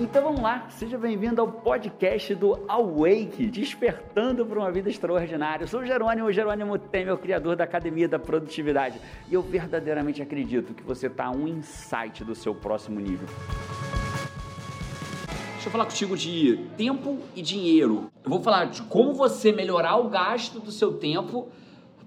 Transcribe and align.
Então 0.00 0.22
vamos 0.22 0.40
lá, 0.40 0.66
seja 0.70 0.96
bem-vindo 0.96 1.42
ao 1.42 1.46
podcast 1.46 2.34
do 2.34 2.58
Awake, 2.66 3.44
despertando 3.44 4.46
para 4.46 4.58
uma 4.58 4.72
vida 4.72 4.88
extraordinária. 4.88 5.64
Eu 5.64 5.68
sou 5.68 5.80
o 5.80 5.84
Jerônimo, 5.84 6.26
o 6.26 6.32
Jerônimo 6.32 6.78
Temer, 6.78 7.12
o 7.12 7.18
criador 7.18 7.54
da 7.54 7.64
Academia 7.64 8.08
da 8.08 8.18
Produtividade, 8.18 8.98
e 9.28 9.34
eu 9.34 9.42
verdadeiramente 9.42 10.22
acredito 10.22 10.72
que 10.72 10.82
você 10.82 11.06
está 11.08 11.30
um 11.30 11.46
insight 11.46 12.24
do 12.24 12.34
seu 12.34 12.54
próximo 12.54 12.98
nível. 12.98 13.28
Deixa 15.52 15.68
eu 15.68 15.70
falar 15.70 15.84
contigo 15.84 16.16
de 16.16 16.64
tempo 16.78 17.18
e 17.36 17.42
dinheiro. 17.42 18.10
Eu 18.24 18.30
vou 18.30 18.40
falar 18.40 18.70
de 18.70 18.80
como 18.84 19.12
você 19.12 19.52
melhorar 19.52 19.96
o 19.96 20.08
gasto 20.08 20.60
do 20.60 20.72
seu 20.72 20.94
tempo 20.94 21.50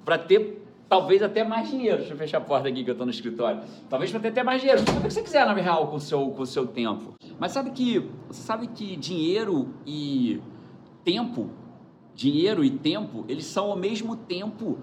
para 0.04 0.18
ter 0.18 0.63
talvez 0.94 1.24
até 1.24 1.44
mais 1.44 1.72
dinheiro. 1.72 1.98
Deixa 1.98 2.14
eu 2.14 2.18
fechar 2.18 2.38
a 2.38 2.42
porta 2.42 2.70
aqui 2.70 2.84
que 2.84 2.90
eu 2.92 2.94
estou 2.94 3.06
no 3.06 3.12
escritório. 3.12 3.62
Talvez 3.90 4.12
para 4.12 4.20
ter 4.20 4.28
até 4.28 4.44
mais 4.44 4.62
dinheiro. 4.62 4.86
Tudo 4.86 5.00
o 5.00 5.02
que 5.02 5.12
você 5.12 5.24
quiser, 5.24 5.44
na 5.44 5.54
real, 5.54 5.88
com 5.88 5.96
o 5.96 6.00
seu, 6.00 6.30
com 6.30 6.44
o 6.44 6.46
seu 6.46 6.68
tempo. 6.68 7.16
Mas 7.40 7.52
sabe 7.52 7.72
que, 7.72 8.08
sabe 8.30 8.68
que 8.68 8.96
dinheiro 8.96 9.74
e 9.88 10.40
tempo, 11.04 11.50
dinheiro 12.14 12.64
e 12.64 12.70
tempo, 12.70 13.26
eles 13.28 13.46
são 13.46 13.72
ao 13.72 13.76
mesmo 13.76 14.16
tempo 14.16 14.78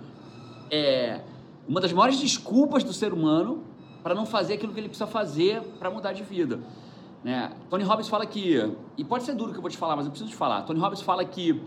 é, 0.68 1.20
uma 1.68 1.80
das 1.80 1.92
maiores 1.92 2.18
desculpas 2.18 2.82
do 2.82 2.92
ser 2.92 3.12
humano 3.12 3.62
para 4.02 4.12
não 4.12 4.26
fazer 4.26 4.54
aquilo 4.54 4.72
que 4.72 4.80
ele 4.80 4.88
precisa 4.88 5.06
fazer 5.06 5.62
para 5.78 5.92
mudar 5.92 6.12
de 6.12 6.24
vida. 6.24 6.58
Né? 7.22 7.52
Tony 7.68 7.84
Robbins 7.84 8.08
fala 8.08 8.26
que, 8.26 8.68
e 8.98 9.04
pode 9.04 9.22
ser 9.22 9.34
duro 9.34 9.52
que 9.52 9.58
eu 9.58 9.62
vou 9.62 9.70
te 9.70 9.78
falar, 9.78 9.94
mas 9.94 10.06
eu 10.06 10.10
preciso 10.10 10.28
te 10.28 10.36
falar. 10.36 10.62
Tony 10.62 10.80
Robbins 10.80 11.02
fala 11.02 11.24
que 11.24 11.62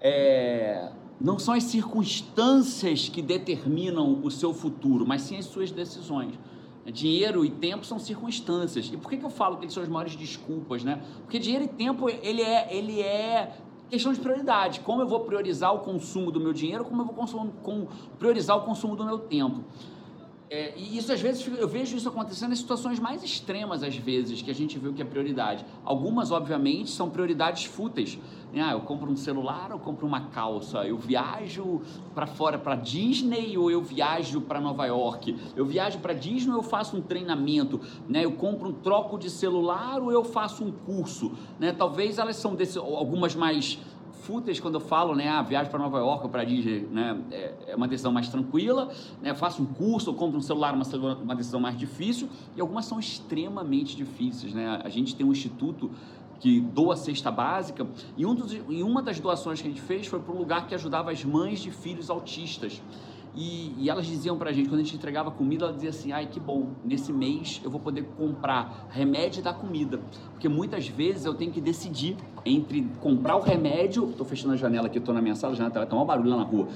é, 0.00 0.88
não 1.20 1.38
são 1.38 1.54
as 1.54 1.64
circunstâncias 1.64 3.08
que 3.08 3.22
determinam 3.22 4.20
o 4.22 4.30
seu 4.30 4.52
futuro, 4.52 5.06
mas 5.06 5.22
sim 5.22 5.36
as 5.36 5.46
suas 5.46 5.70
decisões. 5.70 6.34
Dinheiro 6.86 7.44
e 7.44 7.50
tempo 7.50 7.86
são 7.86 7.98
circunstâncias. 7.98 8.90
E 8.92 8.96
por 8.96 9.08
que, 9.08 9.16
que 9.16 9.24
eu 9.24 9.30
falo 9.30 9.56
que 9.56 9.64
eles 9.64 9.72
são 9.72 9.82
as 9.82 9.88
maiores 9.88 10.16
desculpas, 10.16 10.84
né? 10.84 11.02
Porque 11.22 11.38
dinheiro 11.38 11.64
e 11.64 11.68
tempo, 11.68 12.10
ele 12.10 12.42
é, 12.42 12.76
ele 12.76 13.00
é 13.00 13.56
questão 13.88 14.12
de 14.12 14.20
prioridade. 14.20 14.80
Como 14.80 15.00
eu 15.00 15.06
vou 15.06 15.20
priorizar 15.20 15.74
o 15.74 15.78
consumo 15.78 16.30
do 16.30 16.40
meu 16.40 16.52
dinheiro, 16.52 16.84
como 16.84 17.00
eu 17.00 17.06
vou 17.06 17.14
com, 17.62 17.86
priorizar 18.18 18.56
o 18.58 18.62
consumo 18.62 18.94
do 18.96 19.04
meu 19.04 19.18
tempo. 19.18 19.64
É, 20.50 20.74
e 20.76 20.98
isso 20.98 21.10
às 21.12 21.20
vezes 21.20 21.46
eu 21.58 21.66
vejo 21.66 21.96
isso 21.96 22.08
acontecendo 22.08 22.52
em 22.52 22.56
situações 22.56 22.98
mais 22.98 23.22
extremas 23.22 23.82
às 23.82 23.96
vezes 23.96 24.42
que 24.42 24.50
a 24.50 24.54
gente 24.54 24.78
vê 24.78 24.88
o 24.88 24.92
que 24.92 25.00
é 25.00 25.04
prioridade. 25.04 25.64
Algumas 25.84 26.30
obviamente 26.30 26.90
são 26.90 27.08
prioridades 27.08 27.64
fúteis. 27.64 28.18
Né? 28.52 28.62
Ah, 28.62 28.72
eu 28.72 28.80
compro 28.82 29.10
um 29.10 29.16
celular, 29.16 29.70
eu 29.70 29.78
compro 29.78 30.06
uma 30.06 30.28
calça, 30.28 30.86
eu 30.86 30.96
viajo 30.96 31.80
para 32.14 32.26
fora 32.26 32.58
para 32.58 32.76
Disney 32.76 33.56
ou 33.58 33.70
eu 33.70 33.82
viajo 33.82 34.40
para 34.42 34.60
Nova 34.60 34.86
York. 34.86 35.36
Eu 35.56 35.64
viajo 35.64 35.98
para 35.98 36.12
Disney 36.12 36.52
ou 36.52 36.58
eu 36.58 36.62
faço 36.62 36.96
um 36.96 37.00
treinamento, 37.00 37.80
né? 38.08 38.24
Eu 38.24 38.32
compro 38.32 38.68
um 38.68 38.72
troco 38.72 39.18
de 39.18 39.30
celular 39.30 40.00
ou 40.00 40.12
eu 40.12 40.22
faço 40.22 40.62
um 40.64 40.70
curso, 40.70 41.32
né? 41.58 41.72
Talvez 41.72 42.18
elas 42.18 42.36
são 42.36 42.54
desse, 42.54 42.78
algumas 42.78 43.34
mais 43.34 43.78
fúteis 44.24 44.58
quando 44.58 44.74
eu 44.74 44.80
falo, 44.80 45.14
né, 45.14 45.28
a 45.28 45.38
ah, 45.38 45.42
viagem 45.42 45.70
para 45.70 45.78
Nova 45.78 45.98
York 45.98 46.24
ou 46.24 46.30
para 46.30 46.44
Disney, 46.44 46.80
né, 46.90 47.20
é, 47.30 47.54
é, 47.68 47.76
uma 47.76 47.86
decisão 47.86 48.10
mais 48.10 48.28
tranquila, 48.28 48.90
né, 49.20 49.34
faço 49.34 49.62
um 49.62 49.66
curso, 49.66 50.10
ou 50.10 50.16
compro 50.16 50.38
um 50.38 50.42
celular, 50.42 50.74
uma, 50.74 50.84
uma 51.22 51.36
decisão 51.36 51.60
mais 51.60 51.76
difícil, 51.76 52.28
e 52.56 52.60
algumas 52.60 52.86
são 52.86 52.98
extremamente 52.98 53.94
difíceis, 53.94 54.54
né, 54.54 54.80
a 54.82 54.88
gente 54.88 55.14
tem 55.14 55.26
um 55.26 55.32
instituto 55.32 55.90
que 56.40 56.60
doa 56.60 56.96
cesta 56.96 57.30
básica, 57.30 57.86
e, 58.16 58.24
um 58.26 58.34
dos, 58.34 58.52
e 58.52 58.82
uma 58.82 59.02
das 59.02 59.20
doações 59.20 59.60
que 59.60 59.68
a 59.68 59.70
gente 59.70 59.82
fez 59.82 60.06
foi 60.06 60.20
para 60.20 60.34
um 60.34 60.38
lugar 60.38 60.66
que 60.66 60.74
ajudava 60.74 61.10
as 61.10 61.24
mães 61.24 61.60
de 61.60 61.70
filhos 61.70 62.10
autistas, 62.10 62.82
e, 63.36 63.74
e, 63.78 63.90
elas 63.90 64.06
diziam 64.06 64.38
pra 64.38 64.52
gente, 64.52 64.68
quando 64.68 64.80
a 64.80 64.84
gente 64.84 64.94
entregava 64.94 65.30
comida, 65.30 65.64
ela 65.64 65.74
dizia 65.74 65.90
assim: 65.90 66.12
ai 66.12 66.26
que 66.26 66.38
bom, 66.38 66.68
nesse 66.84 67.12
mês 67.12 67.60
eu 67.64 67.70
vou 67.70 67.80
poder 67.80 68.04
comprar 68.16 68.88
remédio 68.90 69.40
e 69.40 69.42
dar 69.42 69.54
comida. 69.54 70.00
Porque 70.30 70.48
muitas 70.48 70.86
vezes 70.86 71.24
eu 71.24 71.34
tenho 71.34 71.50
que 71.50 71.60
decidir 71.60 72.16
entre 72.44 72.86
comprar 73.00 73.36
o 73.36 73.40
remédio. 73.40 74.12
Tô 74.16 74.24
fechando 74.24 74.54
a 74.54 74.56
janela 74.56 74.86
aqui, 74.86 75.00
tô 75.00 75.12
na 75.12 75.20
minha 75.20 75.34
sala, 75.34 75.52
a 75.52 75.56
janela 75.56 75.86
tá 75.86 75.96
um 75.96 76.04
barulho 76.04 76.30
lá 76.30 76.36
na 76.36 76.44
rua. 76.44 76.68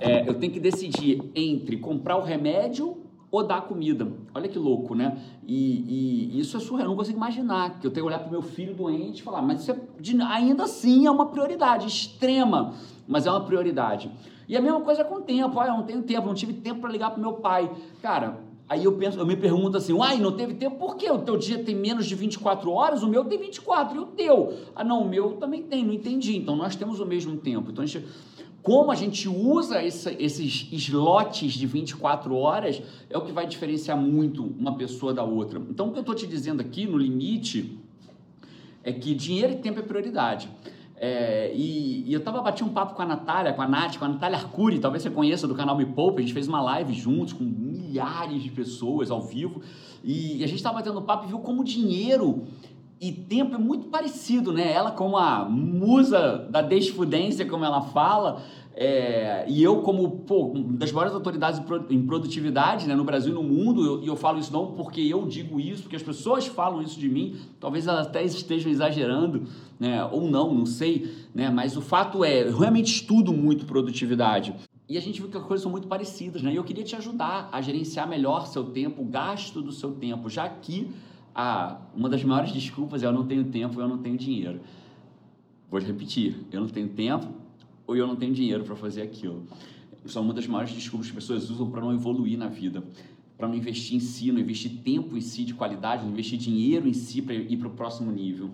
É, 0.00 0.28
eu 0.28 0.34
tenho 0.34 0.52
que 0.52 0.60
decidir 0.60 1.20
entre 1.34 1.76
comprar 1.76 2.16
o 2.16 2.22
remédio 2.22 3.07
ou 3.30 3.44
dar 3.44 3.62
comida. 3.62 4.10
Olha 4.34 4.48
que 4.48 4.58
louco, 4.58 4.94
né? 4.94 5.18
E, 5.46 6.32
e 6.34 6.40
isso 6.40 6.56
é 6.56 6.60
surreal, 6.60 6.86
eu 6.86 6.90
não 6.90 6.96
consigo 6.96 7.16
imaginar 7.16 7.78
que 7.78 7.86
eu 7.86 7.90
tenho 7.90 8.06
que 8.06 8.12
olhar 8.12 8.20
para 8.20 8.28
o 8.28 8.30
meu 8.30 8.42
filho 8.42 8.74
doente 8.74 9.20
e 9.20 9.22
falar, 9.22 9.42
mas 9.42 9.60
isso 9.60 9.70
é, 9.70 9.78
ainda 10.24 10.64
assim 10.64 11.06
é 11.06 11.10
uma 11.10 11.26
prioridade 11.26 11.86
extrema, 11.86 12.74
mas 13.06 13.26
é 13.26 13.30
uma 13.30 13.42
prioridade. 13.42 14.10
E 14.48 14.56
a 14.56 14.62
mesma 14.62 14.80
coisa 14.80 15.04
com 15.04 15.16
o 15.16 15.20
tempo. 15.20 15.60
Ah, 15.60 15.66
eu 15.66 15.74
não 15.74 15.82
tenho 15.82 16.02
tempo, 16.02 16.26
não 16.26 16.34
tive 16.34 16.54
tempo 16.54 16.80
para 16.80 16.90
ligar 16.90 17.10
para 17.10 17.20
meu 17.20 17.34
pai. 17.34 17.70
Cara, 18.00 18.40
aí 18.66 18.82
eu 18.82 18.92
penso, 18.96 19.18
eu 19.18 19.26
me 19.26 19.36
pergunto 19.36 19.76
assim, 19.76 19.92
uai, 19.92 20.16
não 20.16 20.32
teve 20.32 20.54
tempo? 20.54 20.76
Por 20.76 20.96
quê? 20.96 21.10
O 21.10 21.18
teu 21.18 21.36
dia 21.36 21.62
tem 21.62 21.74
menos 21.74 22.06
de 22.06 22.14
24 22.14 22.70
horas, 22.70 23.02
o 23.02 23.08
meu 23.08 23.26
tem 23.26 23.38
24, 23.38 23.94
e 23.94 23.98
o 23.98 24.06
teu? 24.06 24.54
Ah, 24.74 24.82
não, 24.82 25.02
o 25.02 25.08
meu 25.08 25.32
também 25.32 25.62
tem, 25.62 25.84
não 25.84 25.92
entendi. 25.92 26.34
Então 26.34 26.56
nós 26.56 26.74
temos 26.74 26.98
o 26.98 27.04
mesmo 27.04 27.36
tempo. 27.36 27.70
Então 27.70 27.84
a 27.84 27.86
gente, 27.86 28.06
como 28.62 28.90
a 28.90 28.94
gente 28.94 29.28
usa 29.28 29.82
esse, 29.82 30.14
esses 30.18 30.68
slots 30.72 31.52
de 31.52 31.66
24 31.66 32.34
horas 32.34 32.82
é 33.08 33.16
o 33.16 33.22
que 33.22 33.32
vai 33.32 33.46
diferenciar 33.46 33.96
muito 33.96 34.42
uma 34.58 34.76
pessoa 34.76 35.14
da 35.14 35.22
outra. 35.22 35.60
Então 35.70 35.88
o 35.88 35.92
que 35.92 35.98
eu 35.98 36.02
estou 36.02 36.14
te 36.14 36.26
dizendo 36.26 36.60
aqui, 36.60 36.86
no 36.86 36.98
limite, 36.98 37.78
é 38.82 38.92
que 38.92 39.14
dinheiro 39.14 39.52
e 39.52 39.56
tempo 39.56 39.78
é 39.78 39.82
prioridade. 39.82 40.48
É, 41.00 41.52
e, 41.54 42.08
e, 42.08 42.12
eu 42.12 42.20
tava 42.20 42.42
batendo 42.42 42.70
um 42.70 42.72
papo 42.72 42.94
com 42.94 43.02
a 43.02 43.06
Natália, 43.06 43.52
com 43.52 43.62
a 43.62 43.68
Nath, 43.68 43.98
com 43.98 44.04
a 44.04 44.08
Natália 44.08 44.36
Arcuri, 44.36 44.80
talvez 44.80 45.04
você 45.04 45.10
conheça 45.10 45.46
do 45.46 45.54
canal 45.54 45.76
Me 45.76 45.86
Poupa, 45.86 46.18
a 46.18 46.22
gente 46.22 46.34
fez 46.34 46.48
uma 46.48 46.60
live 46.60 46.92
juntos 46.92 47.32
com 47.32 47.44
milhares 47.44 48.42
de 48.42 48.50
pessoas 48.50 49.08
ao 49.08 49.22
vivo, 49.22 49.62
e, 50.02 50.42
a 50.42 50.48
gente 50.48 50.60
tava 50.60 50.78
batendo 50.78 51.00
papo 51.02 51.24
e 51.24 51.28
viu 51.28 51.38
como 51.38 51.62
dinheiro 51.62 52.44
e 53.00 53.12
tempo 53.12 53.54
é 53.54 53.58
muito 53.58 53.88
parecido, 53.88 54.52
né? 54.52 54.72
Ela 54.72 54.90
como 54.90 55.16
a 55.16 55.44
musa 55.44 56.48
da 56.50 56.60
desfudência, 56.60 57.46
como 57.46 57.64
ela 57.64 57.80
fala, 57.80 58.42
é, 58.80 59.44
e 59.48 59.60
eu, 59.60 59.82
como 59.82 60.08
pô, 60.20 60.52
das 60.54 60.92
maiores 60.92 61.12
autoridades 61.12 61.60
em 61.90 62.06
produtividade 62.06 62.86
né, 62.86 62.94
no 62.94 63.02
Brasil 63.02 63.32
e 63.32 63.34
no 63.34 63.42
mundo, 63.42 63.84
eu, 63.84 64.02
e 64.04 64.06
eu 64.06 64.14
falo 64.14 64.38
isso 64.38 64.52
não 64.52 64.68
porque 64.68 65.00
eu 65.00 65.26
digo 65.26 65.58
isso, 65.58 65.82
porque 65.82 65.96
as 65.96 66.02
pessoas 66.02 66.46
falam 66.46 66.80
isso 66.80 66.96
de 66.96 67.08
mim, 67.08 67.36
talvez 67.58 67.88
elas 67.88 68.06
até 68.06 68.22
estejam 68.22 68.70
exagerando, 68.70 69.48
né, 69.80 70.04
ou 70.04 70.30
não, 70.30 70.54
não 70.54 70.64
sei, 70.64 71.12
né, 71.34 71.50
mas 71.50 71.76
o 71.76 71.80
fato 71.80 72.22
é, 72.22 72.42
eu 72.42 72.56
realmente 72.56 72.94
estudo 72.94 73.32
muito 73.32 73.66
produtividade. 73.66 74.54
E 74.88 74.96
a 74.96 75.00
gente 75.00 75.20
viu 75.20 75.28
que 75.28 75.36
as 75.36 75.42
coisas 75.42 75.62
são 75.62 75.70
muito 75.70 75.86
parecidas, 75.86 76.40
né? 76.40 76.50
E 76.50 76.56
eu 76.56 76.64
queria 76.64 76.82
te 76.82 76.96
ajudar 76.96 77.50
a 77.52 77.60
gerenciar 77.60 78.08
melhor 78.08 78.46
seu 78.46 78.64
tempo, 78.64 79.02
o 79.02 79.04
gasto 79.04 79.60
do 79.60 79.70
seu 79.70 79.90
tempo, 79.90 80.30
já 80.30 80.48
que 80.48 80.88
ah, 81.40 81.82
uma 81.94 82.08
das 82.08 82.24
maiores 82.24 82.50
desculpas 82.52 83.04
é 83.04 83.06
eu 83.06 83.12
não 83.12 83.24
tenho 83.24 83.44
tempo, 83.44 83.80
eu 83.80 83.86
não 83.86 83.98
tenho 83.98 84.18
dinheiro. 84.18 84.60
Vou 85.70 85.78
repetir, 85.80 86.34
eu 86.50 86.60
não 86.60 86.66
tenho 86.66 86.88
tempo, 86.88 87.28
ou 87.86 87.94
eu 87.94 88.08
não 88.08 88.16
tenho 88.16 88.34
dinheiro 88.34 88.64
para 88.64 88.74
fazer 88.74 89.02
aquilo. 89.02 89.46
Isso 90.04 90.18
é 90.18 90.20
uma 90.20 90.34
das 90.34 90.48
maiores 90.48 90.72
desculpas 90.72 91.06
que 91.06 91.16
as 91.16 91.24
pessoas 91.24 91.48
usam 91.48 91.70
para 91.70 91.80
não 91.80 91.92
evoluir 91.92 92.36
na 92.36 92.48
vida, 92.48 92.82
para 93.36 93.46
não 93.46 93.54
investir 93.54 93.96
em 93.96 94.00
si, 94.00 94.32
não 94.32 94.40
investir 94.40 94.78
tempo 94.82 95.16
em 95.16 95.20
si 95.20 95.44
de 95.44 95.54
qualidade, 95.54 96.02
não 96.02 96.10
investir 96.10 96.36
dinheiro 96.36 96.88
em 96.88 96.92
si 96.92 97.22
para 97.22 97.34
ir 97.34 97.56
para 97.56 97.68
o 97.68 97.70
próximo 97.70 98.10
nível. 98.10 98.50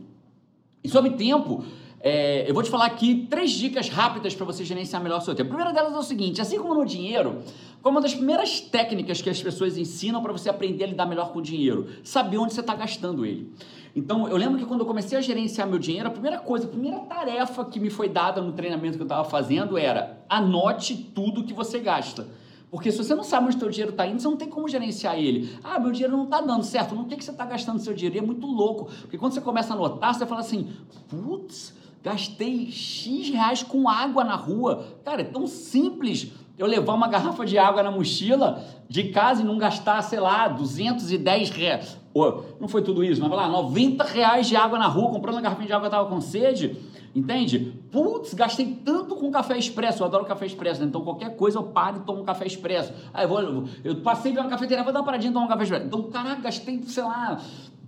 E 0.82 0.88
sobre 0.90 1.12
tempo, 1.12 1.64
é, 2.00 2.46
eu 2.46 2.52
vou 2.52 2.62
te 2.62 2.68
falar 2.68 2.84
aqui 2.84 3.26
três 3.30 3.52
dicas 3.52 3.88
rápidas 3.88 4.34
para 4.34 4.44
você 4.44 4.62
gerenciar 4.62 5.02
melhor 5.02 5.20
o 5.20 5.22
seu 5.22 5.34
tempo. 5.34 5.54
A 5.54 5.56
primeira 5.56 5.72
delas 5.72 5.94
é 5.94 5.98
o 5.98 6.02
seguinte: 6.02 6.38
assim 6.42 6.58
como 6.58 6.74
no 6.74 6.84
dinheiro, 6.84 7.40
qual 7.84 7.92
é 7.92 7.96
uma 7.96 8.00
das 8.00 8.14
primeiras 8.14 8.62
técnicas 8.62 9.20
que 9.20 9.28
as 9.28 9.42
pessoas 9.42 9.76
ensinam 9.76 10.22
para 10.22 10.32
você 10.32 10.48
aprender 10.48 10.84
a 10.84 10.86
lidar 10.86 11.04
melhor 11.04 11.34
com 11.34 11.40
o 11.40 11.42
dinheiro? 11.42 11.86
Saber 12.02 12.38
onde 12.38 12.54
você 12.54 12.60
está 12.60 12.74
gastando 12.74 13.26
ele. 13.26 13.52
Então, 13.94 14.26
eu 14.26 14.38
lembro 14.38 14.58
que 14.58 14.64
quando 14.64 14.80
eu 14.80 14.86
comecei 14.86 15.18
a 15.18 15.20
gerenciar 15.20 15.68
meu 15.68 15.78
dinheiro, 15.78 16.08
a 16.08 16.10
primeira 16.10 16.38
coisa, 16.38 16.64
a 16.64 16.70
primeira 16.70 17.00
tarefa 17.00 17.62
que 17.66 17.78
me 17.78 17.90
foi 17.90 18.08
dada 18.08 18.40
no 18.40 18.52
treinamento 18.52 18.96
que 18.96 19.02
eu 19.02 19.04
estava 19.04 19.28
fazendo 19.28 19.76
era 19.76 20.24
anote 20.30 20.96
tudo 21.14 21.44
que 21.44 21.52
você 21.52 21.78
gasta. 21.78 22.26
Porque 22.70 22.90
se 22.90 22.96
você 22.96 23.14
não 23.14 23.22
sabe 23.22 23.48
onde 23.48 23.56
o 23.56 23.60
seu 23.60 23.68
dinheiro 23.68 23.90
está 23.90 24.06
indo, 24.06 24.18
você 24.18 24.28
não 24.28 24.36
tem 24.38 24.48
como 24.48 24.66
gerenciar 24.66 25.18
ele. 25.18 25.54
Ah, 25.62 25.78
meu 25.78 25.92
dinheiro 25.92 26.16
não 26.16 26.25
está 26.25 26.40
dando 26.40 26.64
certo. 26.64 26.94
Não 26.94 27.04
tem 27.04 27.19
que 27.19 27.25
você 27.25 27.32
está 27.32 27.44
gastando 27.44 27.80
seu 27.80 27.92
dinheiro. 27.92 28.16
E 28.16 28.19
é 28.19 28.22
muito 28.22 28.46
louco. 28.46 28.87
Porque 29.02 29.19
quando 29.19 29.34
você 29.34 29.42
começa 29.42 29.75
a 29.75 29.76
anotar, 29.76 30.14
você 30.14 30.25
fala 30.25 30.40
assim, 30.40 30.70
putz, 31.06 31.75
gastei 32.02 32.70
X 32.70 33.28
reais 33.28 33.62
com 33.62 33.87
água 33.90 34.25
na 34.25 34.37
rua. 34.37 34.87
Cara, 35.04 35.20
é 35.20 35.25
tão 35.25 35.46
simples 35.46 36.32
eu 36.56 36.66
levar 36.66 36.94
uma 36.94 37.08
garrafa 37.08 37.44
de 37.44 37.58
água 37.58 37.82
na 37.82 37.90
mochila 37.90 38.62
de 38.88 39.04
casa 39.04 39.42
e 39.42 39.44
não 39.44 39.58
gastar, 39.58 40.00
sei 40.02 40.20
lá, 40.20 40.48
210 40.48 41.50
reais. 41.50 41.98
Ou, 42.12 42.56
não 42.60 42.68
foi 42.68 42.82
tudo 42.82 43.02
isso, 43.02 43.20
mas 43.20 43.28
vai 43.28 43.38
lá, 43.38 43.48
90 43.48 44.04
reais 44.04 44.46
de 44.46 44.54
água 44.54 44.78
na 44.78 44.86
rua, 44.86 45.10
comprando 45.10 45.34
uma 45.34 45.42
garrafa 45.42 45.64
de 45.64 45.72
água, 45.72 45.86
eu 45.86 45.90
tava 45.90 46.08
com 46.08 46.20
sede. 46.20 46.76
Entende? 47.14 47.72
Putz, 47.92 48.34
gastei 48.34 48.66
tanto 48.84 49.14
com 49.14 49.30
café 49.30 49.56
expresso. 49.56 50.02
Eu 50.02 50.06
adoro 50.06 50.24
café 50.24 50.46
expresso, 50.46 50.80
né? 50.80 50.86
Então 50.86 51.00
qualquer 51.00 51.36
coisa 51.36 51.58
eu 51.58 51.62
paro 51.62 51.98
e 51.98 52.00
tomo 52.00 52.22
um 52.22 52.24
café 52.24 52.44
expresso. 52.44 52.92
Aí 53.12 53.24
eu 53.24 53.28
vou, 53.28 53.64
eu 53.84 53.96
passei 54.02 54.32
pela 54.32 54.48
cafeteria, 54.48 54.82
vou 54.82 54.92
dar 54.92 54.98
uma 54.98 55.04
paradinha 55.04 55.30
e 55.30 55.32
tomar 55.32 55.46
um 55.46 55.48
café 55.48 55.62
expresso. 55.62 55.86
Então, 55.86 56.02
caraca, 56.10 56.42
gastei, 56.42 56.82
sei 56.82 57.04
lá, 57.04 57.40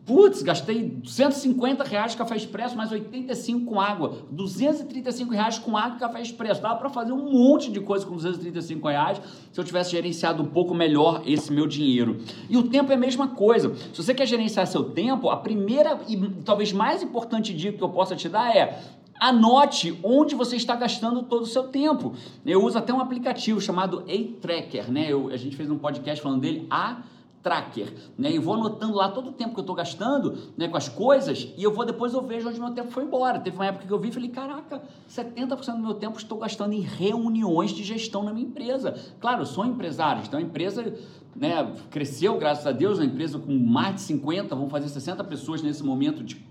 Putz, 0.06 0.40
gastei 0.40 1.00
150 1.04 1.82
reais 1.82 2.12
de 2.12 2.16
café 2.16 2.36
expresso, 2.36 2.76
mais 2.76 2.92
85 2.92 3.66
com 3.66 3.80
água. 3.80 4.18
235 4.30 5.32
reais 5.32 5.58
com 5.58 5.76
água 5.76 5.96
e 5.96 5.98
café 5.98 6.22
expresso. 6.22 6.62
Dava 6.62 6.76
para 6.76 6.88
fazer 6.88 7.12
um 7.12 7.28
monte 7.28 7.72
de 7.72 7.80
coisa 7.80 8.06
com 8.06 8.14
235 8.14 8.86
reais 8.86 9.20
se 9.50 9.58
eu 9.58 9.64
tivesse 9.64 9.90
gerenciado 9.90 10.44
um 10.44 10.46
pouco 10.46 10.72
melhor 10.72 11.22
esse 11.26 11.52
meu 11.52 11.66
dinheiro. 11.66 12.18
E 12.48 12.56
o 12.56 12.62
tempo 12.68 12.92
é 12.92 12.94
a 12.94 12.98
mesma 12.98 13.26
coisa. 13.26 13.74
Se 13.92 14.00
você 14.00 14.14
quer 14.14 14.26
gerenciar 14.26 14.68
seu 14.68 14.84
tempo, 14.84 15.28
a 15.28 15.36
primeira 15.38 15.98
e 16.06 16.16
talvez 16.44 16.72
mais 16.72 17.02
importante 17.02 17.52
dica 17.52 17.76
que 17.76 17.82
eu 17.82 17.88
possa 17.88 18.14
te 18.14 18.28
dar 18.28 18.54
é 18.54 18.80
Anote 19.18 19.98
onde 20.04 20.34
você 20.34 20.56
está 20.56 20.76
gastando 20.76 21.22
todo 21.22 21.42
o 21.42 21.46
seu 21.46 21.64
tempo. 21.64 22.14
Eu 22.44 22.62
uso 22.62 22.78
até 22.78 22.92
um 22.92 23.00
aplicativo 23.00 23.60
chamado 23.60 24.04
A-Tracker, 24.06 24.92
né? 24.92 25.06
Eu, 25.08 25.30
a 25.30 25.36
gente 25.36 25.56
fez 25.56 25.70
um 25.70 25.78
podcast 25.78 26.22
falando 26.22 26.42
dele, 26.42 26.66
A 26.70 27.02
tracker, 27.46 27.94
né? 28.18 28.32
E 28.32 28.40
vou 28.40 28.54
anotando 28.54 28.96
lá 28.96 29.08
todo 29.08 29.30
o 29.30 29.32
tempo 29.32 29.54
que 29.54 29.60
eu 29.60 29.62
estou 29.62 29.76
gastando, 29.76 30.36
né, 30.56 30.66
com 30.66 30.76
as 30.76 30.88
coisas, 30.88 31.54
e 31.56 31.62
eu 31.62 31.72
vou 31.72 31.86
depois 31.86 32.12
eu 32.12 32.20
vejo 32.20 32.48
onde 32.48 32.58
meu 32.58 32.72
tempo 32.72 32.90
foi 32.90 33.04
embora. 33.04 33.38
Teve 33.38 33.56
uma 33.56 33.66
época 33.66 33.86
que 33.86 33.92
eu 33.92 34.00
vi 34.00 34.08
e 34.08 34.12
falei, 34.12 34.28
caraca, 34.30 34.82
70% 35.08 35.76
do 35.76 35.82
meu 35.82 35.94
tempo 35.94 36.18
estou 36.18 36.38
gastando 36.38 36.72
em 36.72 36.80
reuniões 36.80 37.70
de 37.70 37.84
gestão 37.84 38.24
na 38.24 38.32
minha 38.32 38.48
empresa. 38.48 38.96
Claro, 39.20 39.42
eu 39.42 39.46
sou 39.46 39.64
empresário, 39.64 40.24
então 40.26 40.40
a 40.40 40.42
empresa, 40.42 40.92
né, 41.36 41.72
cresceu, 41.88 42.36
graças 42.36 42.66
a 42.66 42.72
Deus, 42.72 42.98
uma 42.98 43.04
empresa 43.04 43.38
com 43.38 43.56
mais 43.56 43.94
de 43.94 44.00
50, 44.00 44.56
vão 44.56 44.68
fazer 44.68 44.88
60 44.88 45.22
pessoas 45.22 45.62
nesse 45.62 45.84
momento 45.84 46.24
de 46.24 46.44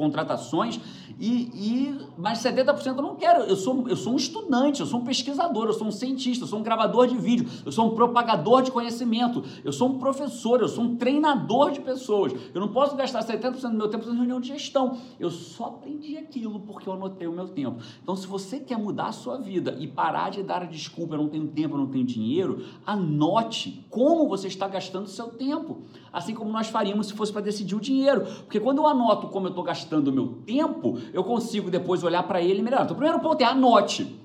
contratações 0.00 0.80
e, 1.18 1.50
e 1.52 1.98
mais 2.16 2.38
70% 2.38 2.96
eu 2.96 3.02
não 3.02 3.14
quero. 3.14 3.42
Eu 3.42 3.54
sou, 3.54 3.86
eu 3.86 3.96
sou 3.96 4.14
um 4.14 4.16
estudante, 4.16 4.80
eu 4.80 4.86
sou 4.86 5.00
um 5.00 5.04
pesquisador, 5.04 5.66
eu 5.66 5.74
sou 5.74 5.88
um 5.88 5.90
cientista, 5.90 6.44
eu 6.44 6.48
sou 6.48 6.58
um 6.58 6.62
gravador 6.62 7.06
de 7.06 7.18
vídeo, 7.18 7.46
eu 7.66 7.70
sou 7.70 7.86
um 7.86 7.94
propagador 7.94 8.62
de 8.62 8.70
conhecimento, 8.70 9.44
eu 9.62 9.70
sou 9.70 9.90
um 9.90 9.98
professor, 9.98 10.62
eu 10.62 10.68
sou 10.68 10.84
um 10.84 10.96
treinador 10.96 11.72
de 11.72 11.80
pessoas. 11.80 12.32
Eu 12.54 12.60
não 12.62 12.68
posso 12.68 12.96
gastar 12.96 13.22
70% 13.22 13.60
do 13.60 13.76
meu 13.76 13.88
tempo 13.88 14.08
em 14.08 14.16
reunião 14.16 14.40
de 14.40 14.48
gestão. 14.48 14.96
Eu 15.18 15.30
só 15.30 15.66
aprendi 15.66 16.16
aquilo 16.16 16.58
porque 16.60 16.88
eu 16.88 16.94
anotei 16.94 17.28
o 17.28 17.32
meu 17.32 17.48
tempo. 17.48 17.82
Então, 18.02 18.16
se 18.16 18.26
você 18.26 18.58
quer 18.58 18.78
mudar 18.78 19.08
a 19.08 19.12
sua 19.12 19.36
vida 19.36 19.76
e 19.78 19.86
parar 19.86 20.30
de 20.30 20.42
dar 20.42 20.62
a 20.62 20.66
desculpa, 20.66 21.16
eu 21.16 21.18
não 21.18 21.28
tenho 21.28 21.48
tempo, 21.48 21.74
eu 21.74 21.80
não 21.80 21.88
tenho 21.88 22.04
dinheiro, 22.04 22.64
anote 22.86 23.86
como 23.90 24.26
você 24.26 24.48
está 24.48 24.66
gastando 24.66 25.04
o 25.04 25.10
seu 25.10 25.28
tempo. 25.28 25.82
Assim 26.10 26.34
como 26.34 26.50
nós 26.50 26.68
faríamos 26.68 27.08
se 27.08 27.12
fosse 27.12 27.30
para 27.30 27.42
decidir 27.42 27.74
o 27.74 27.80
dinheiro. 27.80 28.22
Porque 28.22 28.58
quando 28.58 28.78
eu 28.78 28.86
anoto 28.86 29.28
como 29.28 29.46
eu 29.46 29.50
estou 29.50 29.62
gastando 29.62 29.89
gastando 29.90 30.08
o 30.08 30.12
meu 30.12 30.28
tempo, 30.46 30.98
eu 31.12 31.24
consigo 31.24 31.68
depois 31.68 32.04
olhar 32.04 32.22
para 32.22 32.40
ele 32.40 32.62
melhorar. 32.62 32.84
Então, 32.84 32.94
o 32.94 32.98
primeiro 32.98 33.20
ponto 33.20 33.42
é 33.42 33.44
anote. 33.44 34.20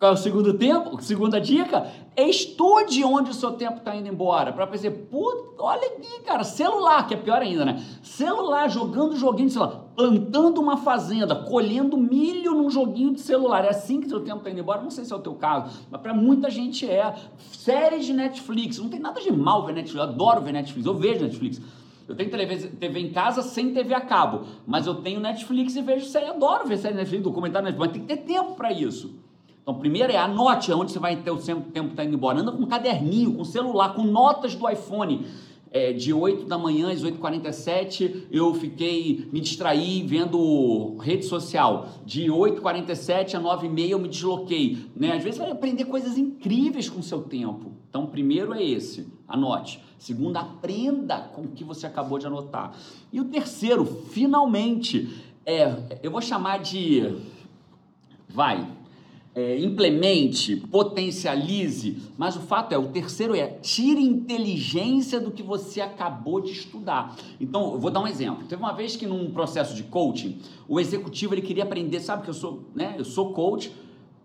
É 0.00 0.10
o 0.10 0.16
segundo 0.16 0.52
tempo? 0.54 1.00
Segunda 1.00 1.40
dica? 1.40 1.86
Estude 2.16 3.02
onde 3.04 3.30
o 3.30 3.34
seu 3.34 3.52
tempo 3.52 3.78
está 3.78 3.94
indo 3.96 4.08
embora. 4.08 4.52
Para 4.52 4.66
perceber, 4.66 5.06
puta, 5.06 5.62
olha 5.62 5.86
aqui, 5.86 6.20
cara, 6.24 6.44
celular, 6.44 7.06
que 7.06 7.14
é 7.14 7.16
pior 7.16 7.40
ainda, 7.40 7.64
né? 7.64 7.82
Celular, 8.02 8.68
jogando 8.68 9.16
joguinho 9.16 9.46
de 9.46 9.54
celular, 9.54 9.84
plantando 9.96 10.60
uma 10.60 10.76
fazenda, 10.76 11.34
colhendo 11.34 11.96
milho 11.96 12.52
num 12.52 12.68
joguinho 12.68 13.14
de 13.14 13.20
celular. 13.20 13.64
É 13.64 13.70
assim 13.70 14.00
que 14.00 14.08
seu 14.08 14.20
tempo 14.20 14.38
está 14.38 14.50
indo 14.50 14.60
embora? 14.60 14.82
Não 14.82 14.90
sei 14.90 15.04
se 15.04 15.12
é 15.12 15.16
o 15.16 15.20
teu 15.20 15.34
caso, 15.36 15.84
mas 15.90 16.00
para 16.00 16.12
muita 16.12 16.50
gente 16.50 16.90
é. 16.90 17.14
Séries 17.52 18.04
de 18.04 18.12
Netflix, 18.12 18.78
não 18.78 18.88
tem 18.88 19.00
nada 19.00 19.20
de 19.20 19.32
mal 19.32 19.64
ver 19.64 19.74
Netflix, 19.74 19.94
eu 19.94 20.02
adoro 20.02 20.42
ver 20.42 20.52
Netflix, 20.52 20.86
eu 20.86 20.94
vejo 20.94 21.22
Netflix. 21.22 21.62
Eu 22.06 22.14
tenho 22.14 22.30
TV, 22.30 23.00
em 23.00 23.10
casa 23.10 23.42
sem 23.42 23.72
TV 23.72 23.94
a 23.94 24.00
cabo, 24.00 24.42
mas 24.66 24.86
eu 24.86 24.96
tenho 24.96 25.20
Netflix 25.20 25.74
e 25.74 25.82
vejo 25.82 26.06
série. 26.06 26.26
Adoro 26.26 26.66
ver 26.66 26.76
série 26.76 26.94
Netflix, 26.94 27.24
documentário 27.24 27.66
Netflix, 27.66 27.86
mas 27.86 27.96
tem 27.96 28.06
que 28.06 28.24
ter 28.24 28.32
tempo 28.34 28.54
para 28.54 28.70
isso. 28.72 29.14
Então, 29.62 29.74
primeiro 29.74 30.12
é 30.12 30.18
anote 30.18 30.70
onde 30.72 30.92
você 30.92 30.98
vai 30.98 31.16
ter 31.16 31.30
o 31.30 31.38
tempo 31.38 31.70
que 31.70 31.78
está 31.78 32.04
indo 32.04 32.14
embora. 32.14 32.38
Anda 32.40 32.52
com 32.52 32.62
um 32.62 32.66
caderninho, 32.66 33.34
com 33.34 33.44
celular, 33.44 33.94
com 33.94 34.02
notas 34.02 34.54
do 34.54 34.68
iPhone. 34.68 35.26
É, 35.76 35.92
de 35.92 36.12
8 36.12 36.44
da 36.44 36.56
manhã 36.56 36.92
às 36.92 37.02
8h47 37.02 38.28
eu 38.30 38.54
fiquei, 38.54 39.28
me 39.32 39.40
distraí 39.40 40.04
vendo 40.06 40.96
rede 40.98 41.24
social. 41.24 41.88
De 42.06 42.26
8h47 42.26 43.34
a 43.34 43.40
9h30 43.40 43.88
eu 43.88 43.98
me 43.98 44.06
desloquei. 44.08 44.86
Né? 44.94 45.16
Às 45.16 45.24
vezes 45.24 45.36
vai 45.40 45.50
aprender 45.50 45.86
coisas 45.86 46.16
incríveis 46.16 46.88
com 46.88 47.00
o 47.00 47.02
seu 47.02 47.22
tempo. 47.22 47.72
Então, 47.90 48.06
primeiro 48.06 48.54
é 48.54 48.62
esse, 48.62 49.08
anote. 49.26 49.82
Segundo, 49.98 50.36
aprenda 50.36 51.18
com 51.34 51.42
o 51.42 51.48
que 51.48 51.64
você 51.64 51.88
acabou 51.88 52.20
de 52.20 52.26
anotar. 52.28 52.72
E 53.12 53.20
o 53.20 53.24
terceiro, 53.24 53.84
finalmente, 53.84 55.12
é, 55.44 55.98
eu 56.04 56.10
vou 56.12 56.20
chamar 56.20 56.58
de, 56.58 57.16
vai, 58.28 58.64
é, 59.34 59.58
implemente, 59.58 60.56
potencialize, 60.56 61.98
mas 62.16 62.36
o 62.36 62.40
fato 62.40 62.72
é, 62.72 62.78
o 62.78 62.88
terceiro 62.88 63.34
é 63.34 63.46
tire 63.46 64.00
inteligência 64.00 65.20
do 65.20 65.30
que 65.30 65.42
você 65.42 65.80
acabou 65.80 66.40
de 66.40 66.52
estudar. 66.52 67.16
Então, 67.40 67.72
eu 67.72 67.80
vou 67.80 67.90
dar 67.90 68.00
um 68.00 68.06
exemplo. 68.06 68.44
Teve 68.46 68.62
uma 68.62 68.72
vez 68.72 68.94
que 68.94 69.06
num 69.06 69.30
processo 69.32 69.74
de 69.74 69.82
coaching, 69.82 70.38
o 70.68 70.78
executivo 70.78 71.34
ele 71.34 71.42
queria 71.42 71.64
aprender, 71.64 72.00
sabe 72.00 72.22
que 72.22 72.30
eu 72.30 72.34
sou, 72.34 72.62
né? 72.74 72.94
Eu 72.96 73.04
sou 73.04 73.32
coach, 73.32 73.72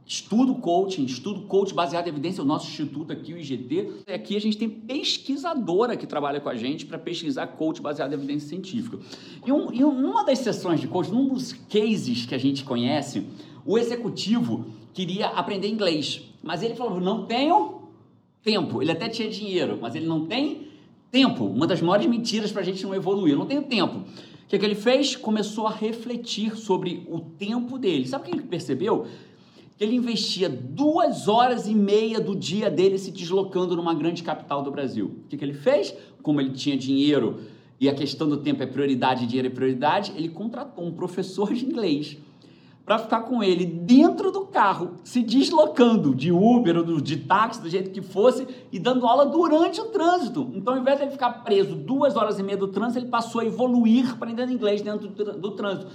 Estudo 0.10 0.56
coaching, 0.56 1.06
estudo 1.06 1.42
coach 1.42 1.72
baseado 1.72 2.08
em 2.08 2.10
evidência, 2.10 2.42
o 2.42 2.46
nosso 2.46 2.68
instituto 2.68 3.14
aqui, 3.14 3.32
o 3.32 3.38
IGT. 3.38 4.06
Aqui 4.12 4.36
a 4.36 4.42
gente 4.42 4.58
tem 4.58 4.68
pesquisadora 4.68 5.96
que 5.96 6.08
trabalha 6.08 6.42
com 6.42 6.50
a 6.50 6.56
gente 6.56 6.84
para 6.84 6.98
pesquisar 6.98 7.46
coach 7.46 7.80
baseado 7.80 8.14
em 8.14 8.16
evidência 8.16 8.50
científica. 8.50 8.98
E, 9.46 9.52
um, 9.52 9.72
e 9.72 9.84
uma 9.84 10.24
das 10.24 10.40
sessões 10.40 10.82
de 10.82 10.88
coaching, 10.88 11.12
num 11.12 11.28
dos 11.28 11.54
cases 11.54 12.26
que 12.26 12.34
a 12.34 12.40
gente 12.40 12.64
conhece, 12.64 13.24
o 13.70 13.78
executivo 13.78 14.66
queria 14.96 15.28
aprender 15.28 15.68
inglês, 15.68 16.24
mas 16.42 16.64
ele 16.64 16.74
falou: 16.74 17.00
não 17.00 17.28
tenho 17.28 17.84
tempo. 18.42 18.82
Ele 18.82 18.92
até 18.92 19.08
tinha 19.08 19.30
dinheiro, 19.30 19.78
mas 19.80 19.94
ele 19.94 20.08
não 20.08 20.26
tem 20.26 20.70
tempo. 21.12 21.46
Uma 21.46 21.68
das 21.68 21.80
maiores 21.80 22.08
mentiras 22.08 22.52
para 22.52 22.64
a 22.64 22.66
gente 22.66 22.84
não 22.84 22.96
evoluir. 22.96 23.34
Eu 23.34 23.38
não 23.38 23.46
tenho 23.46 23.62
tempo. 23.62 24.00
O 24.00 24.48
que, 24.48 24.58
que 24.58 24.66
ele 24.66 24.74
fez? 24.74 25.16
Começou 25.16 25.68
a 25.68 25.72
refletir 25.72 26.58
sobre 26.58 27.06
o 27.08 27.20
tempo 27.20 27.78
dele. 27.78 28.08
Sabe 28.08 28.24
o 28.24 28.32
que 28.32 28.36
ele 28.38 28.48
percebeu? 28.48 29.06
ele 29.80 29.96
investia 29.96 30.50
duas 30.50 31.30
horas 31.30 31.66
e 31.66 31.74
meia 31.74 32.20
do 32.20 32.36
dia 32.36 32.70
dele 32.70 32.98
se 32.98 33.12
deslocando 33.12 33.78
numa 33.78 33.94
grande 33.94 34.24
capital 34.24 34.62
do 34.62 34.70
Brasil. 34.70 35.06
O 35.26 35.30
que, 35.30 35.38
que 35.38 35.46
ele 35.46 35.54
fez? 35.54 35.96
Como 36.22 36.42
ele 36.42 36.50
tinha 36.50 36.76
dinheiro 36.76 37.40
e 37.80 37.88
a 37.88 37.94
questão 37.94 38.28
do 38.28 38.38
tempo 38.38 38.62
é 38.62 38.66
prioridade, 38.66 39.26
dinheiro 39.26 39.48
é 39.48 39.52
prioridade, 39.52 40.12
ele 40.18 40.28
contratou 40.28 40.84
um 40.86 40.92
professor 40.92 41.54
de 41.54 41.66
inglês 41.66 42.18
para 42.90 42.98
ficar 42.98 43.22
com 43.22 43.44
ele 43.44 43.68
dentro 43.68 44.32
do 44.32 44.48
carro, 44.48 44.96
se 45.04 45.22
deslocando 45.22 46.16
de 46.16 46.32
Uber 46.32 46.76
ou 46.78 47.00
de 47.00 47.18
táxi, 47.18 47.62
do 47.62 47.70
jeito 47.70 47.92
que 47.92 48.02
fosse, 48.02 48.48
e 48.72 48.80
dando 48.80 49.06
aula 49.06 49.28
durante 49.28 49.80
o 49.80 49.86
trânsito. 49.90 50.50
Então, 50.56 50.74
ao 50.74 50.80
invés 50.80 50.98
de 50.98 51.04
ele 51.04 51.12
ficar 51.12 51.44
preso 51.44 51.76
duas 51.76 52.16
horas 52.16 52.40
e 52.40 52.44
meia 52.44 52.58
do 52.58 52.68
trânsito, 52.68 52.98
ele 52.98 53.12
passou 53.12 53.42
a 53.42 53.46
evoluir 53.46 54.12
aprendendo 54.12 54.52
inglês 54.52 54.82
dentro 54.82 55.08
do, 55.08 55.38
do 55.38 55.52
trânsito. 55.52 55.92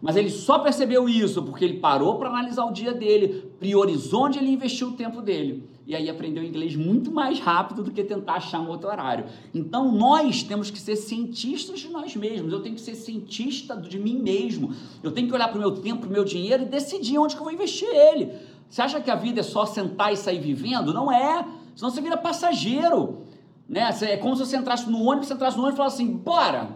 Mas 0.00 0.16
ele 0.16 0.30
só 0.30 0.60
percebeu 0.60 1.08
isso 1.08 1.42
porque 1.42 1.64
ele 1.64 1.78
parou 1.78 2.16
para 2.16 2.28
analisar 2.28 2.64
o 2.64 2.72
dia 2.72 2.92
dele, 2.92 3.50
priorizou 3.58 4.26
onde 4.26 4.38
ele 4.38 4.50
investiu 4.50 4.88
o 4.88 4.92
tempo 4.92 5.20
dele. 5.20 5.68
E 5.86 5.96
aí 5.96 6.08
aprendeu 6.08 6.44
inglês 6.44 6.76
muito 6.76 7.10
mais 7.10 7.40
rápido 7.40 7.82
do 7.82 7.90
que 7.90 8.04
tentar 8.04 8.34
achar 8.34 8.60
um 8.60 8.68
outro 8.68 8.88
horário. 8.88 9.24
Então 9.54 9.90
nós 9.90 10.42
temos 10.42 10.70
que 10.70 10.78
ser 10.78 10.96
cientistas 10.96 11.80
de 11.80 11.88
nós 11.88 12.14
mesmos. 12.14 12.52
Eu 12.52 12.60
tenho 12.60 12.74
que 12.74 12.80
ser 12.80 12.94
cientista 12.94 13.74
de 13.74 13.98
mim 13.98 14.18
mesmo. 14.18 14.72
Eu 15.02 15.10
tenho 15.10 15.26
que 15.26 15.34
olhar 15.34 15.48
para 15.48 15.56
o 15.56 15.60
meu 15.60 15.72
tempo, 15.72 16.02
para 16.02 16.10
o 16.10 16.12
meu 16.12 16.24
dinheiro 16.24 16.62
e 16.64 16.66
decidir 16.66 17.18
onde 17.18 17.34
que 17.34 17.40
eu 17.40 17.44
vou 17.44 17.52
investir 17.52 17.88
ele. 17.88 18.32
Você 18.68 18.82
acha 18.82 19.00
que 19.00 19.10
a 19.10 19.16
vida 19.16 19.40
é 19.40 19.42
só 19.42 19.64
sentar 19.64 20.12
e 20.12 20.16
sair 20.16 20.38
vivendo? 20.38 20.92
Não 20.92 21.10
é. 21.10 21.44
Senão 21.74 21.90
você 21.90 22.00
vira 22.00 22.16
passageiro. 22.18 23.22
Né? 23.66 23.90
É 24.02 24.16
como 24.16 24.36
se 24.36 24.44
você 24.44 24.56
entrasse 24.56 24.88
no 24.90 25.02
ônibus, 25.02 25.28
você 25.28 25.34
entrasse 25.34 25.56
no 25.56 25.62
ônibus 25.62 25.76
e 25.76 25.78
falasse 25.78 26.02
assim, 26.02 26.12
bora, 26.12 26.68